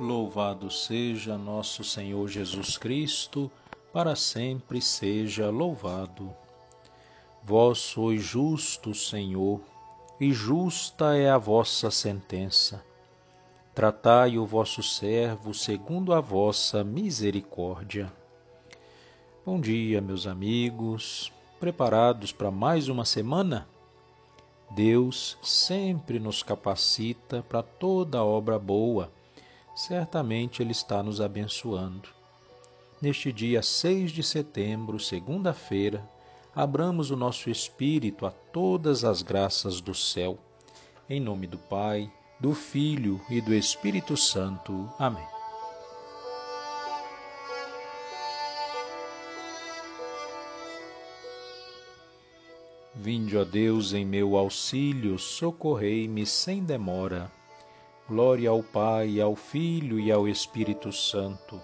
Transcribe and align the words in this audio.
Louvado 0.00 0.70
seja 0.70 1.36
nosso 1.36 1.82
Senhor 1.82 2.28
Jesus 2.28 2.78
Cristo, 2.78 3.50
para 3.92 4.14
sempre 4.14 4.80
seja 4.80 5.50
louvado. 5.50 6.32
Vós 7.42 7.78
sois 7.78 8.22
justo, 8.22 8.94
Senhor, 8.94 9.60
e 10.20 10.32
justa 10.32 11.16
é 11.16 11.28
a 11.28 11.36
vossa 11.36 11.90
sentença. 11.90 12.80
Tratai 13.74 14.38
o 14.38 14.46
vosso 14.46 14.84
servo 14.84 15.52
segundo 15.52 16.14
a 16.14 16.20
vossa 16.20 16.84
misericórdia. 16.84 18.12
Bom 19.44 19.60
dia, 19.60 20.00
meus 20.00 20.28
amigos, 20.28 21.32
preparados 21.58 22.30
para 22.30 22.52
mais 22.52 22.88
uma 22.88 23.04
semana? 23.04 23.66
Deus 24.70 25.36
sempre 25.42 26.20
nos 26.20 26.40
capacita 26.40 27.44
para 27.48 27.64
toda 27.64 28.22
obra 28.22 28.60
boa 28.60 29.17
certamente 29.78 30.60
Ele 30.60 30.72
está 30.72 31.04
nos 31.04 31.20
abençoando. 31.20 32.08
Neste 33.00 33.32
dia 33.32 33.62
6 33.62 34.10
de 34.10 34.24
setembro, 34.24 34.98
segunda-feira, 34.98 36.04
abramos 36.52 37.12
o 37.12 37.16
nosso 37.16 37.48
espírito 37.48 38.26
a 38.26 38.30
todas 38.32 39.04
as 39.04 39.22
graças 39.22 39.80
do 39.80 39.94
céu. 39.94 40.36
Em 41.08 41.20
nome 41.20 41.46
do 41.46 41.56
Pai, 41.56 42.10
do 42.40 42.54
Filho 42.54 43.20
e 43.30 43.40
do 43.40 43.54
Espírito 43.54 44.16
Santo. 44.16 44.90
Amém. 44.98 45.24
Vinde, 52.96 53.36
ó 53.36 53.44
Deus, 53.44 53.92
em 53.92 54.04
meu 54.04 54.36
auxílio, 54.36 55.16
socorrei-me 55.20 56.26
sem 56.26 56.64
demora. 56.64 57.37
Glória 58.08 58.48
ao 58.48 58.62
Pai, 58.62 59.20
ao 59.20 59.36
Filho 59.36 60.00
e 60.00 60.10
ao 60.10 60.26
Espírito 60.26 60.90
Santo, 60.90 61.60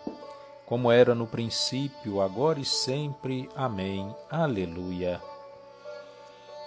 como 0.67 0.93
era 0.93 1.15
no 1.15 1.27
princípio, 1.27 2.21
agora 2.21 2.61
e 2.61 2.67
sempre. 2.67 3.49
Amém. 3.57 4.15
Aleluia. 4.31 5.23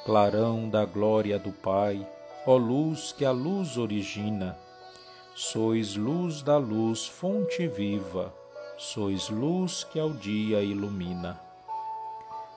Clarão 0.04 0.68
da 0.68 0.84
glória 0.84 1.38
do 1.38 1.52
Pai, 1.52 2.04
ó 2.48 2.58
luz 2.58 3.12
que 3.12 3.24
a 3.24 3.30
luz 3.30 3.78
origina, 3.78 4.58
sois 5.36 5.96
luz 5.96 6.42
da 6.42 6.58
luz, 6.58 7.06
fonte 7.06 7.68
viva, 7.68 8.34
sois 8.80 9.30
luz 9.30 9.84
que 9.84 10.00
ao 10.00 10.10
dia 10.10 10.60
ilumina. 10.64 11.40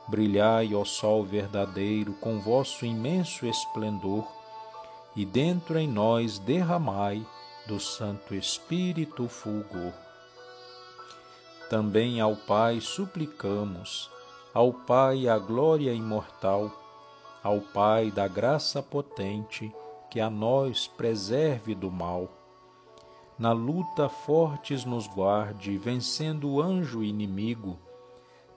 Brilhai, 0.09 0.75
ó 0.75 0.87
Sol 0.87 1.23
verdadeiro, 1.23 2.15
com 2.15 2.41
vosso 2.41 2.87
imenso 2.87 3.45
esplendor, 3.45 4.25
e 5.15 5.25
dentro 5.25 5.79
em 5.79 5.89
nós 5.89 6.39
derramai 6.39 7.27
do 7.67 7.81
Santo 7.81 8.35
Espírito 8.35 9.29
fulgor. 9.29 9.93
Também 11.69 12.21
ao 12.21 12.37
Pai 12.37 12.81
suplicamos, 12.81 14.11
ao 14.55 14.73
Pai 14.73 15.29
a 15.29 15.39
glória 15.39 15.93
imortal, 15.93 16.71
ao 17.43 17.61
Pai 17.61 18.11
da 18.11 18.29
graça 18.29 18.83
potente, 18.83 19.73
que 20.11 20.21
a 20.21 20.29
nós 20.29 20.89
preserve 20.89 21.75
do 21.75 21.91
mal. 21.91 22.29
Na 23.39 23.53
luta 23.53 24.09
fortes 24.09 24.85
nos 24.85 25.07
guarde, 25.07 25.79
vencendo 25.79 26.51
o 26.51 26.61
anjo 26.61 27.03
inimigo, 27.03 27.79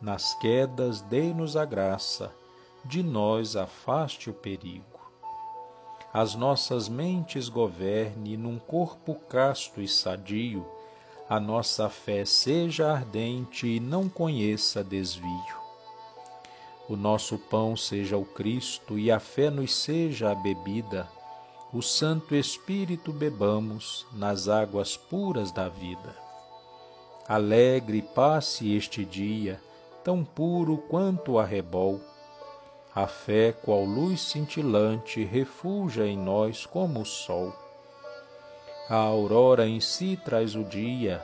nas 0.01 0.33
quedas 0.35 1.01
dê-nos 1.01 1.55
a 1.55 1.63
graça, 1.63 2.33
de 2.83 3.01
nós 3.01 3.55
afaste 3.55 4.29
o 4.29 4.33
perigo 4.33 4.92
as 6.13 6.35
nossas 6.35 6.88
mentes 6.88 7.50
governe 7.50 8.38
num 8.38 8.59
corpo 8.59 9.16
casto 9.16 9.81
e 9.81 9.88
sadio, 9.88 10.63
a 11.28 11.40
nossa 11.40 11.90
fé 11.90 12.24
seja 12.24 12.91
ardente 12.91 13.66
e 13.66 13.79
não 13.79 14.07
conheça 14.07 14.84
desvio. 14.84 15.63
O 16.88 16.96
nosso 16.96 17.40
pão 17.40 17.75
seja 17.75 18.16
o 18.16 18.25
Cristo 18.25 19.00
e 19.00 19.09
a 19.09 19.19
fé 19.19 19.50
nos 19.50 19.74
seja 19.74 20.31
a 20.31 20.35
bebida, 20.35 21.09
o 21.74 21.81
Santo 21.81 22.35
Espírito 22.35 23.12
bebamos 23.12 24.06
nas 24.13 24.47
águas 24.47 24.95
puras 24.95 25.51
da 25.51 25.68
vida. 25.68 26.16
Alegre 27.28 28.03
passe 28.03 28.75
este 28.75 29.03
dia, 29.03 29.59
tão 30.03 30.24
puro 30.24 30.78
quanto 30.78 31.31
o 31.31 31.40
arrebol, 31.40 32.00
a 32.95 33.07
fé, 33.07 33.51
qual 33.51 33.83
luz 33.83 34.21
cintilante, 34.21 35.23
refulja 35.23 36.05
em 36.05 36.15
nós 36.15 36.65
como 36.65 37.01
o 37.01 37.05
sol. 37.05 37.51
A 38.87 38.95
aurora 38.95 39.67
em 39.67 39.79
si 39.79 40.15
traz 40.23 40.55
o 40.55 40.63
dia, 40.63 41.23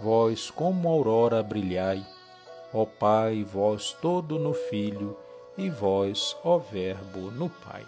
vós 0.00 0.50
como 0.50 0.88
aurora 0.88 1.42
brilhai. 1.42 2.06
Ó 2.72 2.84
Pai, 2.84 3.42
vós 3.42 3.92
todo 4.00 4.38
no 4.38 4.54
Filho, 4.54 5.16
e 5.58 5.68
vós, 5.68 6.36
ó 6.44 6.58
Verbo, 6.58 7.32
no 7.32 7.50
Pai. 7.50 7.84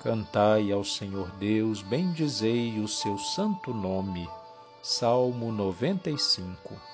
Cantai 0.00 0.70
ao 0.70 0.84
Senhor 0.84 1.28
Deus, 1.32 1.82
bendizei 1.82 2.78
o 2.78 2.86
seu 2.86 3.18
santo 3.18 3.74
nome. 3.74 4.28
Salmo 4.82 5.50
95 5.50 6.92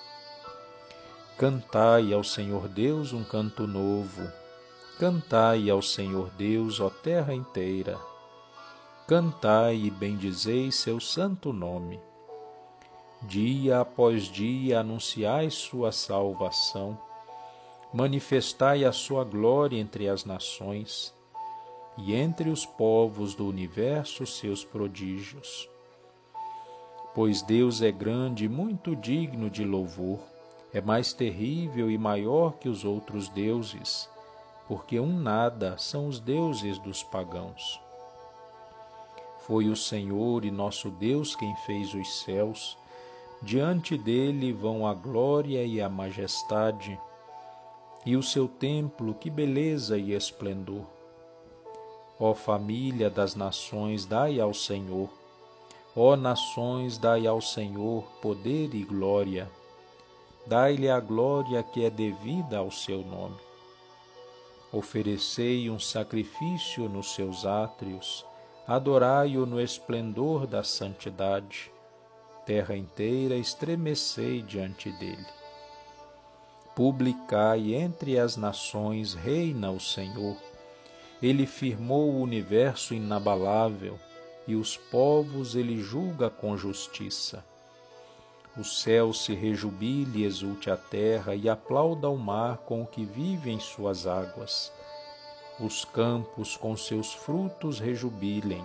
Cantai 1.38 2.12
ao 2.12 2.25
Senhor 2.25 2.66
Deus 2.66 3.12
um 3.12 3.22
canto 3.22 3.65
novo. 3.65 4.28
Cantai 4.99 5.71
ao 5.71 5.81
Senhor 5.81 6.31
Deus, 6.31 6.81
ó 6.81 6.91
terra 6.91 7.32
inteira. 7.32 7.97
Cantai 9.06 9.77
e 9.77 9.88
bendizei 9.88 10.72
seu 10.72 10.98
santo 10.98 11.53
nome. 11.53 12.00
Dia 13.22 13.82
após 13.82 14.25
dia 14.25 14.81
anunciai 14.81 15.48
sua 15.48 15.93
salvação. 15.93 16.98
Manifestai 17.94 18.84
a 18.84 18.91
sua 18.91 19.22
glória 19.22 19.78
entre 19.78 20.09
as 20.09 20.25
nações 20.25 21.15
e 21.98 22.16
entre 22.16 22.50
os 22.50 22.66
povos 22.66 23.37
do 23.37 23.47
universo 23.47 24.27
seus 24.27 24.65
prodígios. 24.65 25.71
Pois 27.15 27.43
Deus 27.43 27.81
é 27.81 27.93
grande 27.93 28.47
e 28.47 28.48
muito 28.48 28.97
digno 28.97 29.48
de 29.48 29.65
louvor 29.65 30.19
é 30.72 30.80
mais 30.80 31.12
terrível 31.12 31.90
e 31.90 31.96
maior 31.96 32.52
que 32.58 32.68
os 32.68 32.84
outros 32.84 33.28
deuses, 33.30 34.08
porque 34.66 35.00
um 35.00 35.18
nada 35.18 35.78
são 35.78 36.06
os 36.06 36.20
deuses 36.20 36.78
dos 36.78 37.02
pagãos. 37.02 37.80
Foi 39.41 39.68
o 39.68 39.76
Senhor 39.76 40.44
e 40.44 40.50
nosso 40.50 40.91
Deus 40.91 41.34
quem 41.34 41.56
fez 41.65 41.94
os 41.94 42.20
céus, 42.20 42.76
diante 43.42 43.97
dele 43.97 44.53
vão 44.53 44.86
a 44.86 44.92
glória 44.92 45.65
e 45.65 45.80
a 45.80 45.88
majestade, 45.88 47.00
e 48.04 48.14
o 48.14 48.22
seu 48.22 48.47
templo, 48.47 49.14
que 49.14 49.30
beleza 49.30 49.97
e 49.97 50.12
esplendor. 50.12 50.84
Ó 52.21 52.34
família 52.34 53.09
das 53.09 53.34
nações, 53.34 54.04
dai 54.04 54.38
ao 54.38 54.53
Senhor, 54.53 55.09
ó 55.97 56.14
nações, 56.14 56.98
dai 56.98 57.26
ao 57.26 57.41
Senhor 57.41 58.04
poder 58.21 58.74
e 58.74 58.84
glória 58.84 59.50
dai-lhe 60.48 60.89
a 60.89 60.98
glória 60.98 61.62
que 61.62 61.84
é 61.84 61.91
devida 61.91 62.56
ao 62.56 62.71
seu 62.71 63.04
nome. 63.04 63.36
Oferecei 64.72 65.68
um 65.68 65.78
sacrifício 65.78 66.89
nos 66.89 67.15
seus 67.15 67.45
átrios, 67.45 68.24
adorai-o 68.66 69.45
no 69.45 69.60
esplendor 69.60 70.47
da 70.47 70.65
santidade. 70.65 71.71
Terra 72.47 72.74
inteira 72.74 73.34
estremecei 73.36 74.41
diante 74.41 74.91
dele. 74.92 75.27
Publicai 76.74 77.74
entre 77.74 78.18
as 78.18 78.39
nações, 78.39 79.12
reina 79.12 79.71
o 79.71 79.78
Senhor. 79.78 80.36
Ele 81.21 81.47
firmou 81.47 82.10
o 82.10 82.22
universo 82.22 82.95
inabalável, 82.95 83.98
e 84.47 84.56
os 84.56 84.78
povos 84.78 85.54
ele 85.54 85.83
julga 85.83 86.30
com 86.30 86.56
justiça 86.56 87.45
o 88.59 88.65
céu 88.65 89.13
se 89.13 89.34
rejubile 89.34 90.25
exulte 90.25 90.69
a 90.69 90.77
terra, 90.77 91.34
e 91.34 91.49
aplauda 91.49 92.09
o 92.09 92.19
mar 92.19 92.59
com 92.59 92.83
o 92.83 92.87
que 92.87 93.05
vive 93.05 93.51
em 93.51 93.60
suas 93.60 94.07
águas. 94.07 94.72
Os 95.60 95.84
campos 95.84 96.57
com 96.57 96.77
seus 96.77 97.13
frutos 97.13 97.78
rejubilem, 97.78 98.65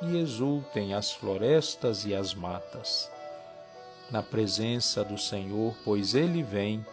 e 0.00 0.16
exultem 0.16 0.94
as 0.94 1.12
florestas 1.12 2.04
e 2.04 2.14
as 2.14 2.34
matas. 2.34 3.10
Na 4.10 4.22
presença 4.22 5.04
do 5.04 5.18
Senhor, 5.18 5.74
pois 5.84 6.14
ele 6.14 6.42
vem, 6.42 6.84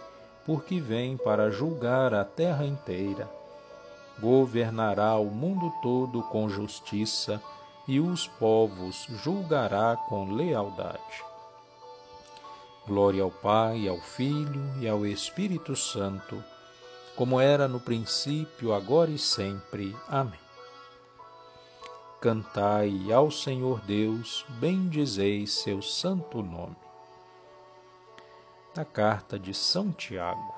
porque 0.45 0.79
vem 0.79 1.17
para 1.17 1.51
julgar 1.51 2.13
a 2.13 2.23
terra 2.25 2.65
inteira. 2.65 3.29
Governará 4.19 5.15
o 5.17 5.25
mundo 5.25 5.71
todo 5.81 6.23
com 6.23 6.49
justiça, 6.49 7.41
e 7.87 7.99
os 7.99 8.27
povos 8.27 9.07
julgará 9.23 9.95
com 10.07 10.31
lealdade. 10.33 11.28
Glória 12.87 13.23
ao 13.23 13.31
Pai, 13.31 13.87
ao 13.87 13.99
Filho 13.99 14.61
e 14.79 14.87
ao 14.87 15.05
Espírito 15.05 15.75
Santo, 15.75 16.43
como 17.15 17.39
era 17.39 17.67
no 17.67 17.79
princípio, 17.79 18.73
agora 18.73 19.11
e 19.11 19.17
sempre. 19.17 19.95
Amém. 20.07 20.39
Cantai 22.21 23.11
ao 23.13 23.31
Senhor 23.31 23.79
Deus, 23.81 24.45
bendizeis 24.59 25.53
seu 25.53 25.81
santo 25.81 26.41
nome. 26.41 26.75
Da 28.73 28.83
carta 28.83 29.39
de 29.39 29.53
São 29.53 29.91
Tiago. 29.91 30.53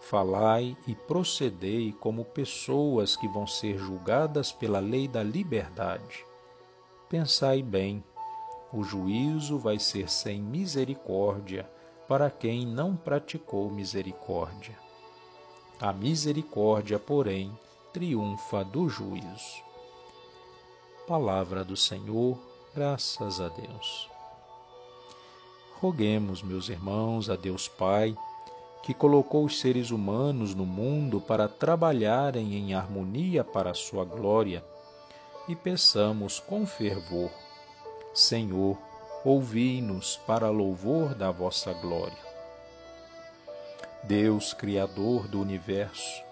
Falai 0.00 0.76
e 0.86 0.94
procedei 0.94 1.92
como 1.92 2.24
pessoas 2.24 3.14
que 3.16 3.28
vão 3.28 3.46
ser 3.46 3.78
julgadas 3.78 4.50
pela 4.50 4.80
lei 4.80 5.06
da 5.06 5.22
liberdade. 5.22 6.24
Pensai 7.08 7.62
bem, 7.62 8.02
o 8.72 8.84
juízo 8.84 9.58
vai 9.58 9.78
ser 9.78 10.08
sem 10.08 10.40
misericórdia 10.40 11.68
para 12.06 12.30
quem 12.30 12.66
não 12.66 12.96
praticou 12.96 13.70
misericórdia. 13.70 14.76
A 15.80 15.92
misericórdia, 15.92 16.98
porém, 16.98 17.56
triunfa 17.92 18.64
do 18.64 18.88
juízo. 18.88 19.62
Palavra 21.06 21.64
do 21.64 21.76
Senhor, 21.76 22.38
graças 22.74 23.40
a 23.40 23.48
Deus. 23.48 24.08
Roguemos, 25.80 26.42
meus 26.42 26.68
irmãos, 26.68 27.30
a 27.30 27.36
Deus 27.36 27.66
Pai, 27.66 28.16
que 28.82 28.94
colocou 28.94 29.44
os 29.44 29.58
seres 29.58 29.90
humanos 29.90 30.54
no 30.54 30.66
mundo 30.66 31.20
para 31.20 31.48
trabalharem 31.48 32.54
em 32.54 32.74
harmonia 32.74 33.42
para 33.42 33.70
a 33.70 33.74
sua 33.74 34.04
glória, 34.04 34.64
e 35.48 35.56
peçamos 35.56 36.38
com 36.38 36.66
fervor: 36.66 37.30
Senhor, 38.12 38.76
ouvi-nos 39.24 40.16
para 40.26 40.50
louvor 40.50 41.14
da 41.14 41.30
vossa 41.30 41.72
glória. 41.72 42.30
Deus, 44.02 44.52
Criador 44.52 45.28
do 45.28 45.40
universo, 45.40 46.22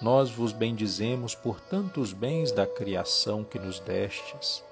nós 0.00 0.30
vos 0.30 0.52
bendizemos 0.52 1.34
por 1.34 1.60
tantos 1.60 2.12
bens 2.12 2.50
da 2.50 2.66
criação 2.66 3.44
que 3.44 3.58
nos 3.58 3.78
destes 3.80 4.64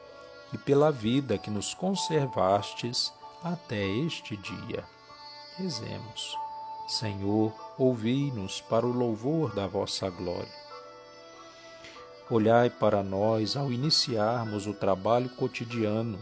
e 0.53 0.59
pela 0.59 0.91
vida 0.91 1.39
que 1.39 1.51
nos 1.51 1.75
conservastes 1.75 3.13
até 3.43 3.87
este 3.87 4.37
dia. 4.37 4.85
Rezemos. 5.57 6.37
Senhor, 6.89 7.53
ouvi-nos 7.79 8.63
para 8.63 8.87
o 8.87 8.93
louvor 8.93 9.55
da 9.55 9.67
vossa 9.67 10.09
glória. 10.09 10.69
Olhai 12.31 12.71
para 12.71 13.03
nós 13.03 13.57
ao 13.57 13.71
iniciarmos 13.71 14.67
o 14.67 14.73
trabalho 14.73 15.29
cotidiano, 15.31 16.19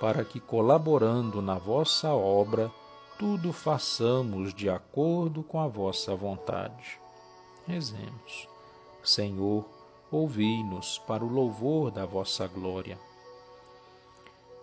para 0.00 0.24
que, 0.24 0.40
colaborando 0.40 1.40
na 1.40 1.58
vossa 1.58 2.12
obra, 2.14 2.72
tudo 3.18 3.52
façamos 3.52 4.52
de 4.52 4.68
acordo 4.70 5.42
com 5.42 5.60
a 5.60 5.68
vossa 5.68 6.16
vontade 6.16 6.98
Rezemos. 7.70 8.48
Senhor, 9.02 9.64
ouvi-nos 10.10 10.98
para 10.98 11.24
o 11.24 11.32
louvor 11.32 11.92
da 11.92 12.04
vossa 12.04 12.48
glória. 12.48 12.98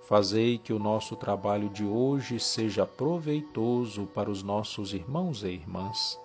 Fazei 0.07 0.57
que 0.57 0.73
o 0.73 0.79
nosso 0.79 1.15
trabalho 1.15 1.69
de 1.69 1.85
hoje 1.85 2.37
seja 2.37 2.85
proveitoso 2.85 4.07
para 4.07 4.29
os 4.29 4.43
nossos 4.43 4.93
irmãos 4.93 5.43
e 5.43 5.47
irmãs, 5.47 6.19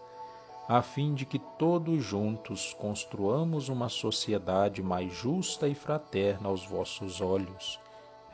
a 0.69 0.83
fim 0.83 1.15
de 1.15 1.25
que 1.25 1.39
todos 1.39 2.03
juntos 2.03 2.75
construamos 2.75 3.69
uma 3.69 3.89
sociedade 3.89 4.83
mais 4.83 5.13
justa 5.13 5.69
e 5.69 5.75
fraterna 5.75 6.49
aos 6.49 6.67
vossos 6.67 7.21
olhos. 7.21 7.79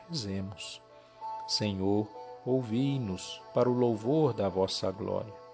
Rezemos. 0.08 0.80
Senhor, 1.46 2.06
ouvi-nos 2.44 3.42
para 3.54 3.68
o 3.68 3.72
louvor 3.72 4.32
da 4.32 4.48
vossa 4.48 4.90
glória 4.90 5.48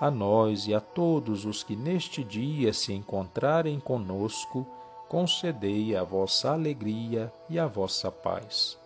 a 0.00 0.10
nós 0.10 0.66
e 0.66 0.72
a 0.72 0.80
todos 0.80 1.44
os 1.44 1.62
que 1.62 1.76
neste 1.76 2.24
dia 2.24 2.72
se 2.72 2.90
encontrarem 2.94 3.78
conosco, 3.78 4.66
concedei 5.10 5.94
a 5.94 6.02
vossa 6.02 6.52
alegria 6.52 7.30
e 7.50 7.58
a 7.58 7.66
vossa 7.66 8.10
paz. 8.10 8.78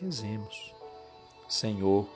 Rezemos. 0.00 0.72
Senhor, 1.48 2.06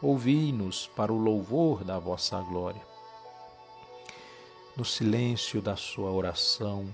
ouvi-nos 0.00 0.86
para 0.94 1.12
o 1.12 1.18
louvor 1.18 1.82
da 1.82 1.98
vossa 1.98 2.40
glória. 2.40 2.86
No 4.76 4.84
silêncio 4.84 5.60
da 5.60 5.74
sua 5.74 6.12
oração, 6.12 6.86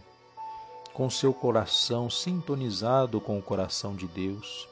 com 0.95 1.11
seu 1.11 1.35
coração 1.35 2.09
sintonizado 2.09 3.21
com 3.21 3.37
o 3.37 3.43
coração 3.43 3.97
de 3.97 4.07
Deus, 4.07 4.69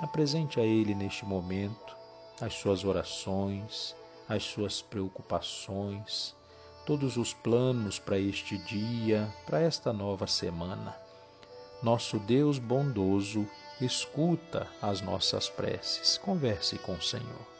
apresente 0.00 0.60
a 0.60 0.62
Ele 0.62 0.94
neste 0.94 1.24
momento 1.24 1.96
as 2.40 2.54
suas 2.54 2.84
orações, 2.84 3.96
as 4.28 4.44
suas 4.44 4.80
preocupações, 4.80 6.36
todos 6.86 7.16
os 7.16 7.34
planos 7.34 7.98
para 7.98 8.16
este 8.16 8.56
dia, 8.58 9.28
para 9.44 9.60
esta 9.60 9.92
nova 9.92 10.28
semana. 10.28 10.96
Nosso 11.82 12.20
Deus 12.20 12.60
bondoso 12.60 13.44
escuta 13.80 14.68
as 14.80 15.00
nossas 15.00 15.48
preces. 15.48 16.16
Converse 16.16 16.78
com 16.78 16.92
o 16.92 17.02
Senhor. 17.02 17.59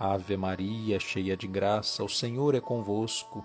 Ave 0.00 0.34
Maria, 0.34 0.98
cheia 0.98 1.36
de 1.36 1.46
graça, 1.46 2.02
o 2.02 2.08
Senhor 2.08 2.54
é 2.54 2.60
convosco. 2.60 3.44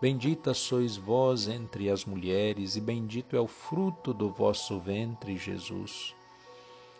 Bendita 0.00 0.52
sois 0.52 0.96
vós 0.96 1.46
entre 1.46 1.88
as 1.88 2.04
mulheres, 2.04 2.74
e 2.74 2.80
bendito 2.80 3.36
é 3.36 3.40
o 3.40 3.46
fruto 3.46 4.12
do 4.12 4.28
vosso 4.28 4.80
ventre, 4.80 5.36
Jesus. 5.36 6.12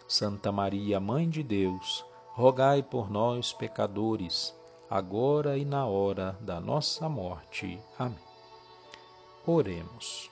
Santa 0.07 0.53
Maria, 0.53 1.01
Mãe 1.01 1.29
de 1.29 1.43
Deus, 1.43 2.05
rogai 2.29 2.81
por 2.81 3.11
nós, 3.11 3.53
pecadores, 3.53 4.55
agora 4.89 5.59
e 5.59 5.65
na 5.65 5.85
hora 5.85 6.39
da 6.41 6.61
nossa 6.61 7.09
morte. 7.09 7.81
Amém. 7.99 8.17
Oremos. 9.45 10.31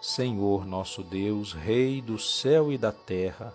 Senhor 0.00 0.64
nosso 0.64 1.02
Deus, 1.02 1.52
Rei 1.52 2.00
do 2.00 2.16
céu 2.16 2.70
e 2.70 2.78
da 2.78 2.92
terra, 2.92 3.52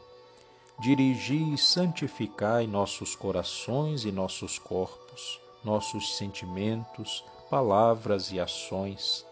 dirigi 0.79 1.53
e 1.53 1.57
santificai 1.57 2.67
nossos 2.67 3.15
corações 3.15 4.03
e 4.03 4.11
nossos 4.11 4.59
corpos, 4.59 5.39
nossos 5.63 6.17
sentimentos, 6.17 7.23
palavras 7.49 8.31
e 8.31 8.39
ações, 8.39 9.25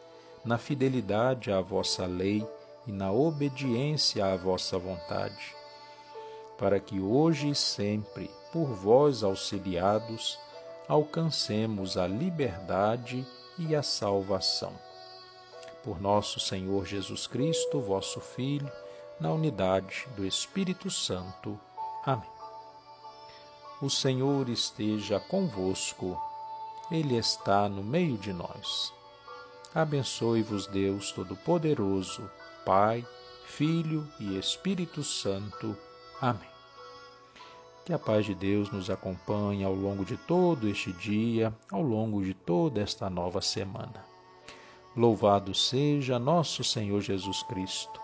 na 0.46 0.58
fidelidade 0.58 1.52
à 1.52 1.60
vossa 1.60 2.06
lei 2.06 2.48
e 2.88 2.92
na 2.92 3.12
obediência 3.12 4.26
à 4.26 4.36
vossa 4.36 4.78
vontade, 4.78 5.56
para 6.58 6.80
que 6.80 7.00
hoje 7.00 7.50
e 7.50 7.56
sempre, 7.56 8.30
por 8.52 8.68
vós 8.68 9.24
auxiliados, 9.24 10.40
alcancemos 10.88 11.98
a 11.98 12.08
liberdade 12.08 13.26
e 13.58 13.76
a 13.76 13.84
salvação. 13.84 14.74
Por 15.84 16.00
nosso 16.02 16.40
Senhor 16.40 16.86
Jesus 16.86 17.28
Cristo, 17.28 17.82
vosso 17.82 18.22
Filho, 18.22 18.72
na 19.24 19.32
unidade 19.32 20.06
do 20.18 20.26
Espírito 20.26 20.92
Santo. 20.92 21.58
Amém. 22.06 22.28
O 23.82 23.90
Senhor 23.90 24.50
esteja 24.50 25.18
convosco, 25.18 26.22
Ele 26.92 27.16
está 27.16 27.70
no 27.70 27.82
meio 27.82 28.18
de 28.18 28.34
nós. 28.34 28.94
Abençoe-vos, 29.74 30.68
Deus 30.68 31.14
Todo-Poderoso, 31.14 32.30
Pai, 32.66 33.08
Filho 33.46 34.06
e 34.20 34.38
Espírito 34.38 35.02
Santo. 35.06 35.74
Amém. 36.20 36.52
Que 37.86 37.94
a 37.94 38.00
paz 38.00 38.26
de 38.26 38.36
Deus 38.36 38.70
nos 38.74 38.90
acompanhe 38.90 39.64
ao 39.64 39.74
longo 39.74 40.04
de 40.04 40.18
todo 40.18 40.68
este 40.68 40.92
dia, 40.92 41.54
ao 41.72 41.82
longo 41.82 42.22
de 42.22 42.34
toda 42.34 42.82
esta 42.82 43.10
nova 43.10 43.42
semana. 43.42 44.06
Louvado 44.98 45.56
seja 45.56 46.20
nosso 46.20 46.62
Senhor 46.62 47.00
Jesus 47.00 47.42
Cristo 47.44 48.04